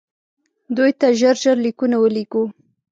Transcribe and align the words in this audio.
دوی 0.75 0.91
ته 0.99 1.07
ژر 1.19 1.35
ژر 1.43 1.57
لیکونه 1.65 1.97
ولېږو. 1.99 2.43